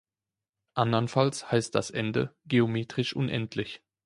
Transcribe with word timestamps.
Andernfalls 0.73 1.51
heißt 1.51 1.75
das 1.75 1.91
Ende 1.91 2.35
"geometrisch 2.45 3.15
unendlich". 3.15 3.83